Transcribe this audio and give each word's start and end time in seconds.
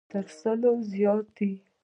تر 0.11 0.25
سلو 0.39 0.73
زیات 0.91 1.25
دی. 1.37 1.51